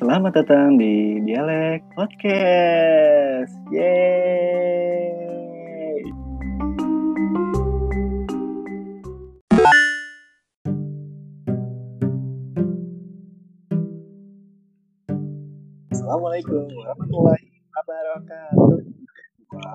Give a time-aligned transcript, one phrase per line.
[0.00, 3.52] Selamat datang di Dialek Podcast.
[3.68, 4.88] Yeay.
[15.92, 18.80] Assalamualaikum warahmatullahi wabarakatuh.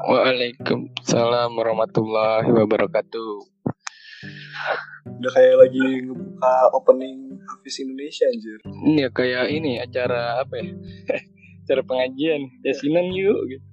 [0.09, 3.33] Waalaikumsalam warahmatullahi wabarakatuh.
[5.21, 7.24] Udah kayak lagi ngebuka opening
[7.65, 8.61] Hafiz Indonesia anjir.
[8.61, 10.69] Ini ya kayak ini acara apa ya?
[11.65, 13.65] acara pengajian yasinan yuk gitu.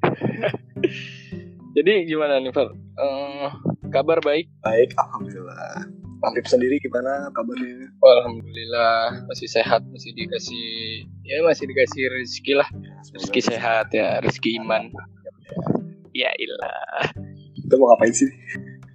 [1.76, 2.72] Jadi gimana nih Far?
[2.72, 3.48] Eh,
[3.92, 4.48] kabar baik?
[4.64, 5.92] Baik, alhamdulillah.
[6.24, 7.92] Habib sendiri gimana kabarnya?
[8.00, 12.68] Alhamdulillah masih sehat, masih dikasih ya masih dikasih rezeki lah.
[13.12, 14.88] Rezeki sehat ya, rezeki iman.
[16.16, 17.12] Ya ilah.
[17.60, 18.32] Kita mau ngapain sih?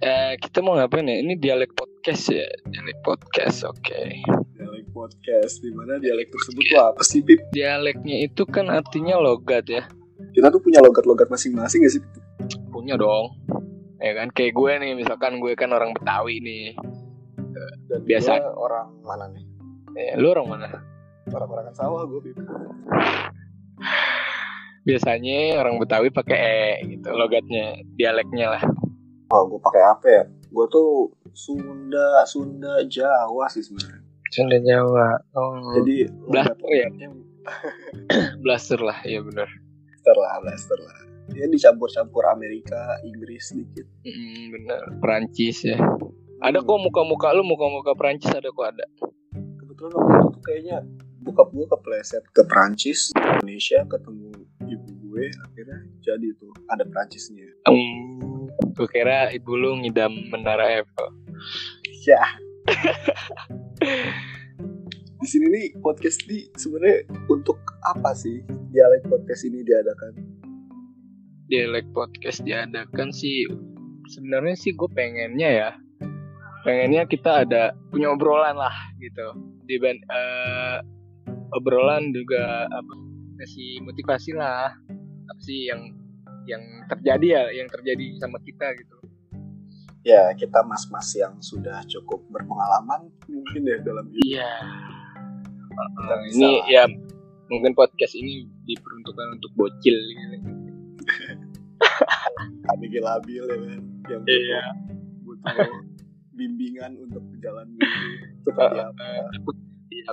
[0.02, 1.22] Eh, kita mau ngapain ya?
[1.22, 3.62] Ini dialek podcast ya, dialek podcast.
[3.62, 4.26] Oke.
[4.26, 4.57] Dialek
[4.98, 5.60] podcast.
[5.60, 7.38] Di mana dialek tersebut tuh apa sih, Bib?
[7.48, 9.86] Dialeknya itu kan artinya logat ya.
[10.28, 12.02] Kita tuh punya logat-logat masing-masing gak sih?
[12.68, 13.34] punya dong
[13.98, 16.72] ya kan kayak gue nih misalkan gue kan orang Betawi nih
[17.84, 18.40] Dan Biasa.
[18.54, 19.44] orang mana nih?
[19.92, 20.66] ya, lu orang mana
[21.28, 22.38] Orang-orangan sawah gue, Bib.
[24.80, 28.62] biasanya orang Betawi pakai e gitu logatnya dialeknya lah
[29.28, 30.22] Oh, gue pakai apa ya?
[30.48, 33.97] Gue tuh Sunda, Sunda, Jawa sih sebenarnya.
[34.32, 36.88] Sunda Jawa oh Jadi Blaster ya?
[38.44, 39.48] blaster lah ya benar
[39.88, 40.98] Blaster lah, blaster lah.
[41.36, 43.84] Ya dicampur-campur Amerika, Inggris sedikit.
[44.04, 45.76] mm, benar Perancis ya
[46.38, 48.86] ada kok muka-muka lu muka-muka Perancis ada kok ada
[49.58, 50.76] Kebetulan waktu itu tuh kayaknya
[51.18, 54.32] bokap gue kepleset ke Perancis, Indonesia, ketemu
[54.64, 57.44] ibu gue, akhirnya jadi tuh ada Perancisnya.
[57.68, 61.10] Hmm, gue kira ibu lu ngidam menara Eiffel
[62.06, 62.22] Ya.
[65.18, 70.38] Di sini nih podcast ini sebenarnya untuk apa sih dialek podcast ini diadakan?
[71.48, 73.48] dialek podcast diadakan sih
[74.12, 75.70] sebenarnya sih gue pengennya ya
[76.62, 79.32] pengennya kita ada punya obrolan lah gitu
[79.64, 80.76] di eh,
[81.56, 82.94] obrolan juga apa
[83.40, 84.76] kasih motivasi lah
[85.24, 85.96] apa sih yang
[86.44, 88.96] yang terjadi ya yang terjadi sama kita gitu
[90.02, 94.24] Ya kita mas-mas yang sudah cukup berpengalaman mungkin ya dalam hidup.
[94.24, 94.50] iya
[95.98, 96.64] bisa ini lah.
[96.66, 96.82] ya
[97.46, 100.36] mungkin podcast ini diperuntukkan untuk bocil gitu.
[102.68, 104.62] ABG labil ya kan yang butuh, Iya.
[105.22, 105.70] butuh
[106.32, 107.66] bimbingan untuk jalan
[108.44, 109.50] seperti apa Eh, aku,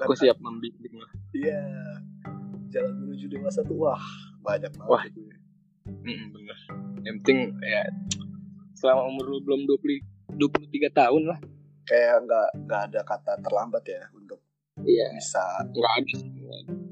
[0.02, 1.60] aku siap membimbing lah iya
[2.70, 4.02] jalan menuju dewasa tuh wah
[4.42, 5.04] banyak banget Wah.
[5.04, 5.38] itu ya.
[5.86, 6.58] Mm, bener.
[7.02, 7.82] Yang penting ya
[8.76, 11.40] selama umur lu belum 20 23 tahun lah.
[11.86, 14.42] kayak nggak nggak ada kata terlambat ya untuk
[14.78, 15.06] Iya.
[15.14, 16.30] bisa Nggak ada sih.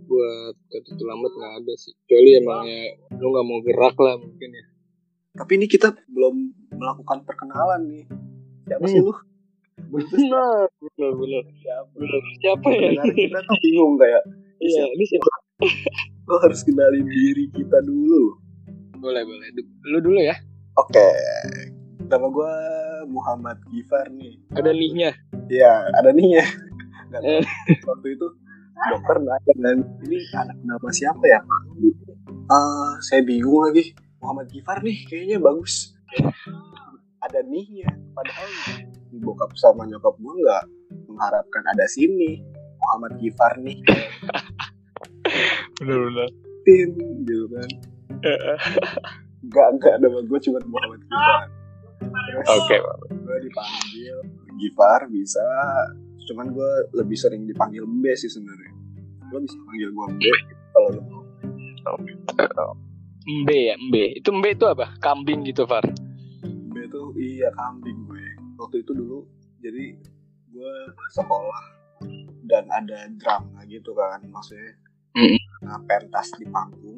[0.06, 1.94] Buat kata terlambat nggak ada sih.
[2.00, 4.66] Kecuali emang ya lu nggak mau gerak lah mungkin ya.
[5.34, 6.36] tapi ini kita belum
[6.72, 8.06] melakukan perkenalan nih
[8.64, 9.10] siapa sih Hmm.
[9.10, 9.14] lu
[9.90, 11.44] Belum tuh Benar, benar, benar.
[11.56, 12.22] siapa Benar.
[12.38, 13.04] Siapa ya?
[13.10, 14.22] Kita tuh bingung kayak
[14.60, 15.30] Iya, ini siapa?
[16.30, 18.38] lo harus kenalin diri kita dulu
[18.96, 19.48] Boleh, boleh.
[19.84, 20.38] Lu dulu ya.
[20.76, 21.02] oke
[22.14, 22.54] nama gue
[23.10, 25.12] Muhammad Gifar nih Ada nih-nya.
[25.50, 26.46] Iya, ada nih ya.
[27.10, 27.34] Nggak tahu.
[27.42, 27.46] Eh.
[27.90, 28.28] Waktu itu
[28.94, 31.42] dokter nanya kan, ini anak nama siapa ya?
[32.54, 33.98] Eh, saya bingung lagi.
[34.22, 35.98] Muhammad Gifar nih, kayaknya bagus.
[37.26, 37.92] Ada nih ya.
[38.14, 38.50] Padahal
[39.10, 40.64] di bokap sama nyokap gue nggak
[41.10, 42.46] mengharapkan ada sini.
[42.78, 43.80] Muhammad Gifar nih,
[45.88, 46.28] benar.
[46.68, 46.92] tin
[47.24, 47.70] gitu kan.
[49.40, 51.63] Enggak, enggak, nama gue cuma Muhammad Gifar.
[52.44, 52.96] Oke, Pak.
[53.12, 54.18] gue dipanggil
[54.60, 55.46] Gifar bisa
[56.24, 58.72] cuman gue lebih sering dipanggil Mbe sih sebenarnya
[59.34, 60.32] lo bisa panggil gue Mbe
[60.72, 61.22] kalau lo mau
[63.24, 64.20] Mbe ya, Mbe.
[64.20, 65.00] Itu Mbe itu apa?
[65.00, 65.84] Kambing gitu, Far.
[66.44, 68.26] Mbe tuh iya kambing gue
[68.60, 69.24] waktu itu dulu
[69.60, 69.96] jadi
[70.54, 70.74] gue
[71.16, 71.64] sekolah
[72.48, 74.76] dan ada drama gitu kan maksudnya
[75.14, 75.38] Mm.
[75.62, 76.98] nah, pentas di panggung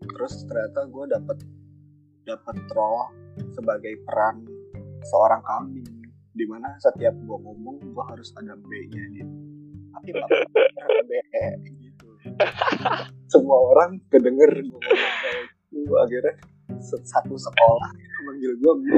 [0.00, 1.44] terus ternyata gue dapet
[2.24, 3.12] dapet role
[3.52, 4.44] sebagai peran
[5.06, 5.88] seorang kambing
[6.30, 9.34] di mana setiap gue ngomong gue harus ada B-nya gitu
[9.90, 10.46] tapi bapak
[11.10, 11.12] B
[11.82, 12.06] gitu.
[13.26, 15.44] Semua orang kedenger gue kayak
[15.74, 16.34] gitu akhirnya
[17.02, 17.90] satu sekolah
[18.24, 18.88] manggil gue B.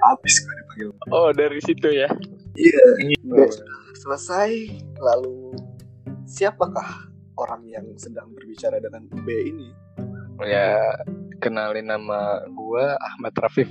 [0.00, 2.08] Habis gue dipanggil Oh, dari situ ya.
[2.56, 2.84] iya.
[3.22, 3.36] B
[3.94, 4.50] selesai
[5.00, 5.52] lalu
[6.24, 9.68] siapakah orang yang sedang berbicara dengan B ini?
[10.42, 10.80] Ya,
[11.44, 13.68] kenalin nama gua Ahmad Rafif.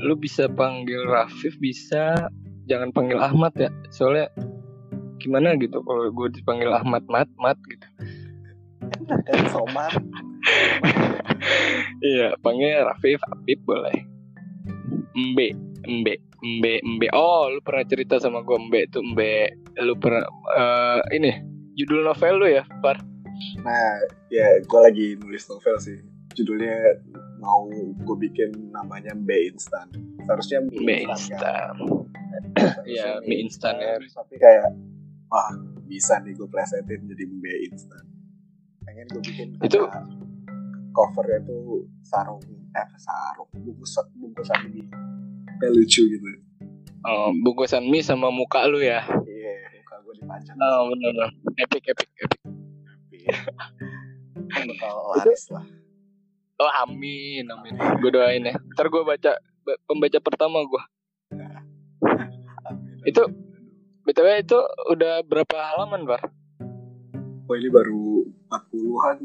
[0.00, 2.32] Lu bisa panggil Rafif, bisa
[2.64, 3.68] jangan panggil Ahmad ya.
[3.92, 4.32] Soalnya
[5.20, 7.86] gimana gitu kalau gue dipanggil Ahmad Mat Mat gitu.
[9.52, 9.92] somar
[12.00, 14.04] Iya, panggil Rafif, Habib boleh.
[15.16, 15.48] Mbe,
[15.84, 17.06] Mbe, Mbe, Mbe.
[17.12, 19.52] Oh, lu pernah cerita sama gue Mbe tuh Mbe.
[19.84, 20.24] Lu pernah
[20.56, 21.32] eh, ini
[21.76, 23.00] judul novel lu ya, Par?
[23.60, 24.00] nah
[24.32, 25.98] ya gue lagi nulis novel sih
[26.36, 26.76] judulnya
[27.36, 29.88] mau gue bikin namanya B instan
[30.22, 31.38] seharusnya mie Mbe instan.
[31.38, 33.96] Seharusnya Iya, mie instan ya.
[34.10, 34.68] tapi kayak
[35.26, 35.50] wah
[35.84, 38.04] bisa nih gue plesetin jadi B instan
[38.82, 39.88] pengen gue bikin Itu-
[40.92, 42.40] covernya tuh sarung
[42.70, 44.84] eh sarung bungkus bungkusan mie
[45.56, 46.28] kayak lucu gitu
[47.02, 49.06] Oh, bungkusan mie sama muka lu ya.
[49.22, 51.30] iya muka gue dipajang Oh, benar.
[51.56, 52.40] Epic, epic, epic.
[54.46, 55.62] kan bakal laris lah
[56.56, 57.76] Oh, amin, amin.
[58.00, 58.56] Gue doain ya.
[58.72, 60.82] Ntar gue baca ba- pembaca pertama gue.
[63.04, 63.32] Itu-
[64.02, 64.58] BTW itu
[64.88, 66.22] udah berapa halaman, Par?
[67.46, 69.18] Wah ini baru 40-an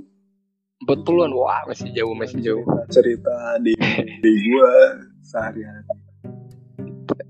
[0.81, 1.31] 40-an.
[1.33, 2.65] Wah, masih jauh, masih jauh.
[2.89, 3.77] cerita di
[4.21, 5.85] di gua seharian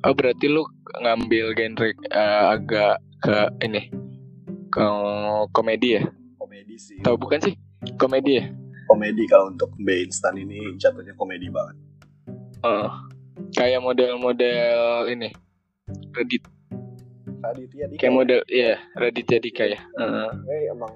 [0.01, 0.63] Oh berarti lu
[0.98, 3.92] ngambil genre eh, agak ke ini
[4.71, 4.86] ke
[5.51, 6.03] komedi ya?
[6.39, 7.53] komedi sih Tahu bukan sih?
[8.00, 8.45] Komedi ya?
[8.91, 11.79] Komedi kalau untuk B instan ini jatuhnya komedi banget
[12.61, 12.89] Heeh.
[13.51, 14.75] kayak model-model
[15.07, 15.31] ini
[16.11, 16.43] Radit
[17.41, 19.79] Raditya Dika kayak model iya Raditya Dika ya.
[19.97, 20.29] Heeh.
[20.45, 20.93] Kayak emang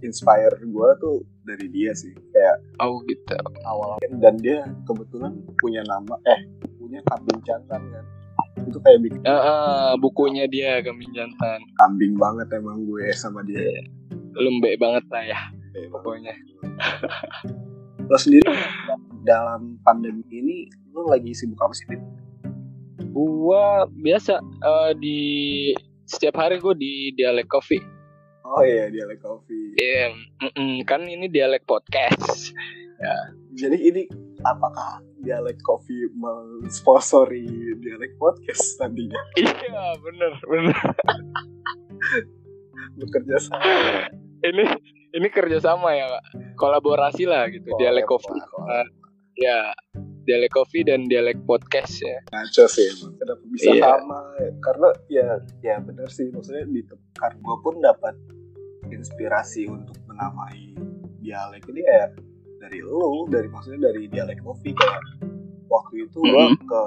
[0.00, 3.36] inspire gua tuh dari dia sih kayak Oh gitu.
[3.62, 6.40] awal dan dia kebetulan punya nama eh
[6.74, 8.04] punya kambing jantan kan
[8.64, 11.60] itu kayak bikin Eh, eh, bukunya dia kambing jantan.
[11.76, 13.60] kambing banget emang gue sama dia
[14.32, 15.40] Lembek banget lah ya
[15.72, 16.34] Pokoknya.
[18.10, 18.50] lo sendiri
[19.22, 22.02] dalam pandemi ini lo lagi sibuk apa sih Dit?
[23.14, 25.20] Gua biasa eh, di
[26.04, 27.80] setiap hari gue di dialek coffee.
[28.42, 30.12] oh iya dia like coffee Iya,
[30.44, 32.52] mm-mm, kan ini dialek podcast.
[33.56, 34.02] Jadi ini
[34.44, 37.46] apakah dialek coffee mensponsori
[37.80, 40.76] dialek podcast nantinya Iya, bener, bener.
[42.98, 43.64] bekerja sama
[44.44, 44.66] ini
[45.12, 46.24] ini kerjasama ya Kak.
[46.56, 47.68] kolaborasi lah gitu.
[47.74, 48.86] Dialek coffee Wah,
[49.34, 49.72] ya
[50.22, 52.18] dialek coffee dan dialek podcast ya.
[52.30, 53.82] Ngaco sih emang kenapa bisa Iya.
[53.82, 54.18] sama?
[54.60, 55.26] Karena ya
[55.60, 56.80] ya bener sih maksudnya di
[57.12, 58.14] kan gue pun dapat
[58.88, 60.74] inspirasi untuk menamai
[61.18, 62.18] dialek ini kayak
[62.58, 65.00] dari lu dari maksudnya dari dialek coffee kayak
[65.66, 66.68] waktu itu gue Mhm.
[66.68, 66.82] ke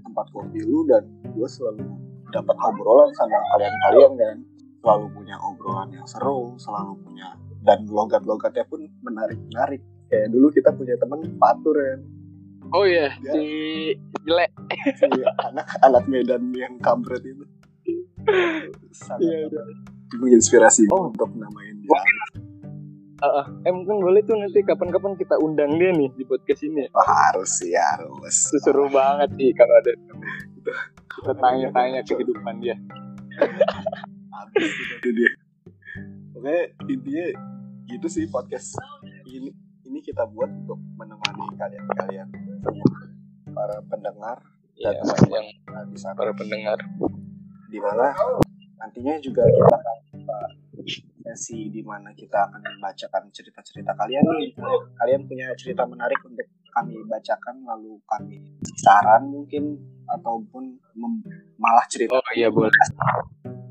[0.00, 1.86] tempat kopi lu dan gue selalu
[2.30, 4.36] dapat obrolan sama kalian-kalian kan.
[4.80, 7.28] Selalu punya obrolan yang seru selalu punya
[7.60, 12.00] dan logat-logatnya pun menarik-menarik kayak dulu kita punya teman Fatur kan
[12.72, 13.32] oh iya Ya.
[13.34, 13.44] si
[14.22, 14.52] jelek.
[15.00, 15.06] Si
[15.42, 17.42] anak anak Medan yang kampret itu.
[18.92, 19.62] Sangat Iya, iya.
[20.14, 22.00] menginspirasi gue untuk namain dia.
[23.64, 26.86] Eh mungkin boleh tuh nanti kapan-kapan kita undang dia nih di podcast ini.
[26.92, 28.34] Wah, harus sih harus.
[28.48, 29.92] Itu seru banget sih kalau ada
[31.10, 32.76] kita tanya-tanya kehidupan dia.
[34.30, 35.30] Habis itu dia.
[36.36, 37.26] Oke intinya
[37.90, 38.78] gitu sih podcast
[39.26, 39.50] ini.
[39.90, 42.30] Ini kita buat untuk menemani kalian-kalian
[42.62, 42.90] semua.
[43.50, 44.38] Para pendengar
[44.78, 46.14] ya dan yang teman di sana.
[46.14, 46.78] para pendengar.
[47.66, 48.14] Di mana?
[48.78, 49.98] Nantinya juga kita akan
[51.20, 54.54] sesi di mana kita akan membacakan cerita-cerita kalian nih.
[54.94, 58.38] Kalian punya cerita menarik untuk kami bacakan lalu kami
[58.78, 59.74] saran mungkin
[60.06, 60.78] ataupun
[61.58, 62.70] malah cerita oh iya boleh.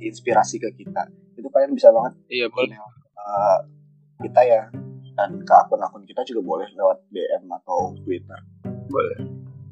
[0.03, 1.07] inspirasi ke kita.
[1.39, 2.75] Itu kalian bisa banget iya boleh.
[3.15, 3.78] uh,
[4.19, 4.61] kita ya.
[5.15, 8.39] Dan ke akun-akun kita juga boleh lewat DM atau Twitter.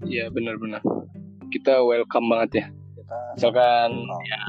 [0.06, 0.84] iya benar-benar.
[1.50, 2.66] Kita welcome banget ya.
[2.96, 4.22] Kita misalkan Oh.
[4.24, 4.40] ya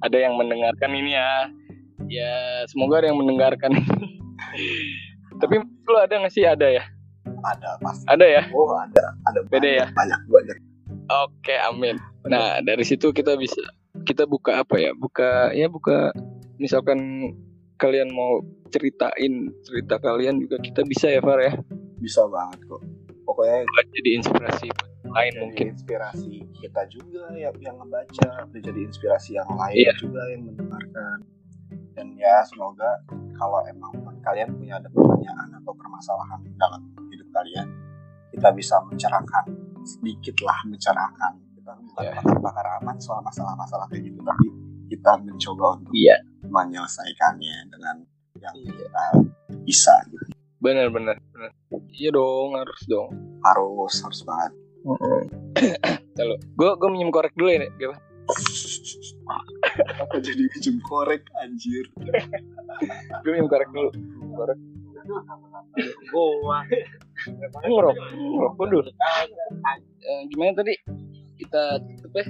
[0.00, 1.48] ada yang mendengarkan ini ya.
[2.08, 2.32] Ya
[2.68, 3.72] semoga ada yang mendengarkan.
[5.42, 6.44] Tapi lu ada nggak sih?
[6.44, 6.84] Ada ya?
[7.44, 8.04] Ada pasti.
[8.08, 8.42] ada ya?
[8.52, 9.04] Oh ada.
[9.28, 9.86] Ada Beda banyak, ya?
[9.92, 10.58] banyak banyak.
[11.08, 11.96] oke amin.
[12.26, 13.60] Nah dari situ kita bisa
[14.04, 14.96] kita buka apa ya?
[14.96, 16.10] Buka ya buka
[16.56, 17.30] misalkan
[17.78, 21.52] kalian mau ceritain cerita kalian juga kita bisa ya Far ya
[21.98, 22.82] Bisa banget kok.
[23.24, 24.68] Pokoknya Buat jadi inspirasi
[25.08, 29.92] lain jadi mungkin inspirasi kita juga yang yang ngebaca dan jadi inspirasi yang lain Iya.
[29.96, 31.16] juga yang mendengarkan
[31.96, 33.00] dan ya semoga
[33.34, 33.88] kalau emang
[34.20, 37.66] kalian punya ada pertanyaan atau permasalahan dalam hidup kalian
[38.30, 39.44] kita bisa mencerahkan
[39.82, 42.12] sedikit lah mencerahkan kita bukan Iya.
[42.20, 44.46] bakar-bakar aman soal masalah-masalah kayak gitu tapi
[44.92, 47.96] kita mencoba untuk iya menyelesaikannya dengan
[48.48, 48.72] yang Iya.
[48.74, 49.04] kita
[49.64, 50.24] bisa gitu
[50.58, 51.50] benar benar benar
[51.92, 53.10] iya dong harus dong
[53.44, 54.52] harus harus banget
[56.18, 58.00] Halo, gue gue minjem korek dulu ya, gimana?
[59.98, 61.84] apa jadi ujung korek anjir
[63.22, 63.90] Gue minjem korek dulu.
[64.34, 64.58] Korek.
[66.10, 66.58] Goa.
[67.60, 68.82] ngerok ngerok bodoh
[69.98, 70.74] Eh, gimana tadi
[71.36, 72.24] kita tutup ya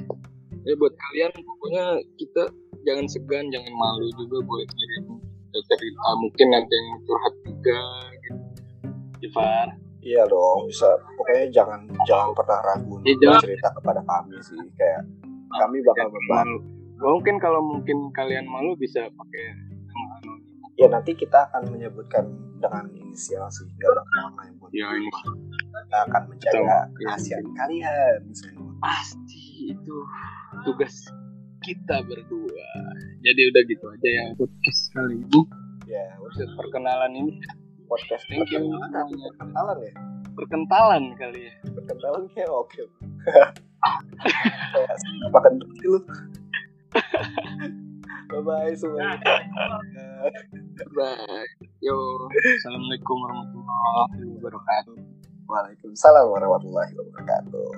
[0.65, 1.85] ya buat kalian pokoknya
[2.17, 2.43] kita
[2.83, 5.05] jangan segan jangan malu juga buat ngirim
[5.51, 7.81] cerita mungkin nanti yang curhat juga
[8.19, 8.43] gitu
[9.21, 10.87] Jafar Iya dong, bisa.
[11.13, 13.41] Pokoknya jangan jangan pernah ragu Ya, untuk jangan.
[13.43, 14.57] cerita kepada kami sih.
[14.73, 15.03] Kayak
[15.51, 16.59] kami bakal membantu.
[16.97, 19.45] mungkin kalau mungkin kalian malu bisa pakai
[19.85, 22.25] nama anonim Ya nanti kita akan menyebutkan
[22.57, 24.71] dengan inisial sih, nggak bakal nama yang buat.
[24.71, 26.95] ya ini Kita akan menjaga Betul.
[26.97, 28.19] kerahasiaan kalian.
[28.79, 29.97] pasti itu
[30.63, 30.95] tugas
[31.69, 32.69] kita berdua
[33.21, 35.41] jadi udah gitu aja ya podcast kali ini
[35.85, 37.33] Ya, Buset, perkenalan ini
[37.85, 38.69] podcast Thank you.
[38.69, 39.93] perkenalan perkenalan ya?
[40.33, 42.83] perkentalan kali ya Perkenalan kayak oke.
[45.27, 45.99] Apa kentut sih lu?
[48.29, 49.17] Bye bye semuanya.
[50.93, 51.49] bye
[51.81, 51.97] yo
[52.61, 54.97] assalamualaikum warahmatullahi wabarakatuh
[55.49, 57.73] Waalaikumsalam warahmatullahi wabarakatuh.